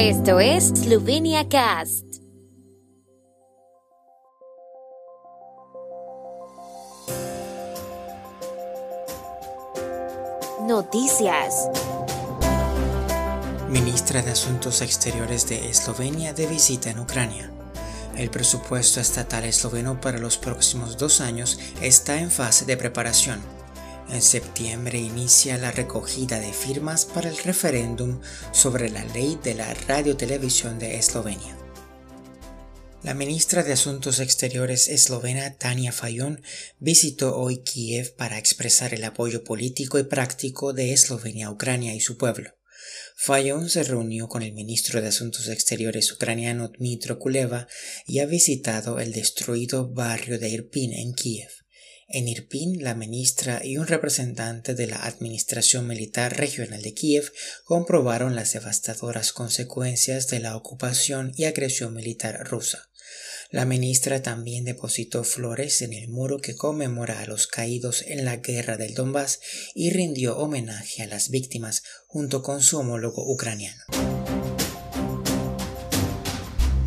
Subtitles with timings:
[0.00, 2.04] Esto es Slovenia Cast.
[10.68, 11.68] Noticias.
[13.68, 17.50] Ministra de Asuntos Exteriores de Eslovenia de visita en Ucrania.
[18.16, 23.57] El presupuesto estatal esloveno para los próximos dos años está en fase de preparación.
[24.10, 28.20] En septiembre inicia la recogida de firmas para el referéndum
[28.52, 31.58] sobre la ley de la radiotelevisión de Eslovenia.
[33.02, 36.42] La ministra de Asuntos Exteriores eslovena Tania Fayon
[36.78, 42.00] visitó hoy Kiev para expresar el apoyo político y práctico de Eslovenia a Ucrania y
[42.00, 42.54] su pueblo.
[43.14, 47.68] Fayon se reunió con el ministro de Asuntos Exteriores ucraniano Dmitro Kuleva
[48.06, 51.50] y ha visitado el destruido barrio de Irpin en Kiev.
[52.10, 57.30] En Irpin, la ministra y un representante de la Administración Militar Regional de Kiev
[57.64, 62.88] comprobaron las devastadoras consecuencias de la ocupación y agresión militar rusa.
[63.50, 68.36] La ministra también depositó flores en el muro que conmemora a los caídos en la
[68.36, 69.40] guerra del Donbass
[69.74, 73.84] y rindió homenaje a las víctimas junto con su homólogo ucraniano.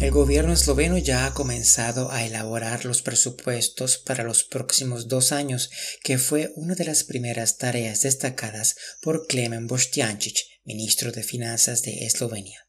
[0.00, 5.70] El gobierno esloveno ya ha comenzado a elaborar los presupuestos para los próximos dos años,
[6.04, 12.06] que fue una de las primeras tareas destacadas por Klemen Boštjančić, ministro de Finanzas de
[12.06, 12.67] Eslovenia.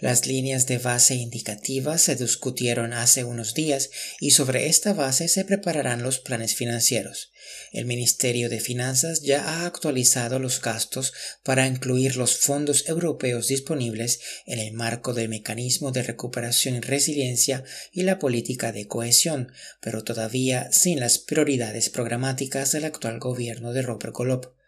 [0.00, 5.44] Las líneas de base indicativas se discutieron hace unos días y sobre esta base se
[5.44, 7.32] prepararán los planes financieros.
[7.70, 11.12] El Ministerio de Finanzas ya ha actualizado los gastos
[11.44, 17.62] para incluir los fondos europeos disponibles en el marco del mecanismo de recuperación y resiliencia
[17.92, 23.82] y la política de cohesión, pero todavía sin las prioridades programáticas del actual gobierno de
[23.82, 24.59] Robert Golob.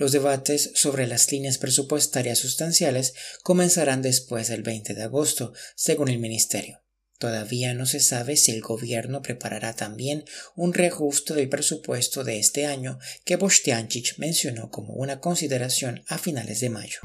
[0.00, 3.12] Los debates sobre las líneas presupuestarias sustanciales
[3.42, 6.80] comenzarán después del 20 de agosto, según el Ministerio.
[7.18, 10.24] Todavía no se sabe si el gobierno preparará también
[10.56, 16.60] un reajuste del presupuesto de este año que Bostianchich mencionó como una consideración a finales
[16.60, 17.00] de mayo.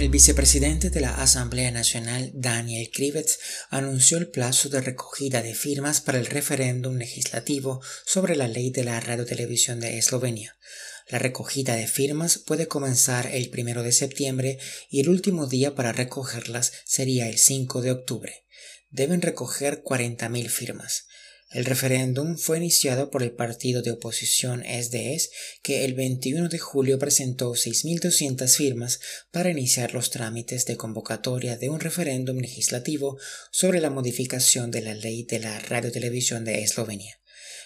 [0.00, 3.38] El vicepresidente de la Asamblea Nacional, Daniel Krivets,
[3.68, 8.82] anunció el plazo de recogida de firmas para el referéndum legislativo sobre la ley de
[8.82, 10.56] la radiotelevisión de Eslovenia.
[11.10, 15.92] La recogida de firmas puede comenzar el primero de septiembre y el último día para
[15.92, 18.46] recogerlas sería el 5 de octubre.
[18.88, 21.08] Deben recoger 40.000 firmas.
[21.50, 25.30] El referéndum fue iniciado por el partido de oposición SDS,
[25.62, 29.00] que el 21 de julio presentó 6.200 firmas
[29.32, 33.18] para iniciar los trámites de convocatoria de un referéndum legislativo
[33.50, 37.20] sobre la modificación de la ley de la radiotelevisión de Eslovenia.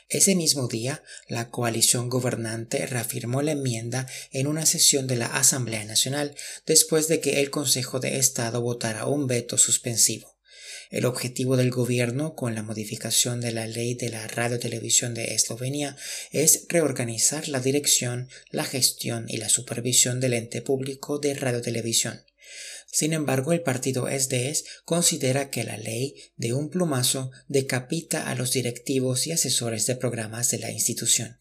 [0.09, 5.85] Ese mismo día, la coalición gobernante reafirmó la enmienda en una sesión de la Asamblea
[5.85, 6.35] Nacional
[6.65, 10.34] después de que el Consejo de Estado votara un veto suspensivo.
[10.91, 15.97] El objetivo del gobierno con la modificación de la ley de la radiotelevisión de Eslovenia
[16.31, 22.23] es reorganizar la dirección, la gestión y la supervisión del ente público de radiotelevisión.
[22.95, 28.53] Sin embargo, el partido SDS considera que la ley de un plumazo decapita a los
[28.53, 31.37] directivos y asesores de programas de la institución.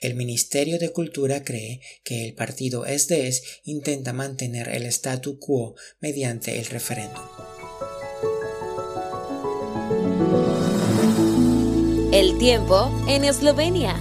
[0.00, 6.58] El Ministerio de Cultura cree que el partido SDS intenta mantener el statu quo mediante
[6.58, 7.51] el referéndum.
[12.12, 13.96] El tiempo en Eslovenia.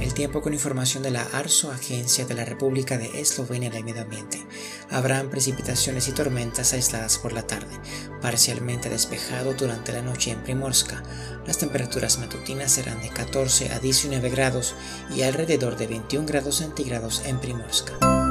[0.00, 4.00] El tiempo con información de la ARSO, Agencia de la República de Eslovenia del Medio
[4.00, 4.42] Ambiente.
[4.88, 7.78] Habrán precipitaciones y tormentas aisladas por la tarde,
[8.22, 11.02] parcialmente despejado durante la noche en Primorska.
[11.46, 14.74] Las temperaturas matutinas serán de 14 a 19 grados
[15.14, 18.21] y alrededor de 21 grados centígrados en Primorska.